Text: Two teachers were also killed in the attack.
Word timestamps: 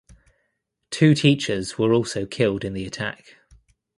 Two 0.89 1.13
teachers 1.13 1.77
were 1.77 1.93
also 1.93 2.25
killed 2.25 2.65
in 2.65 2.73
the 2.73 2.87
attack. 2.87 3.37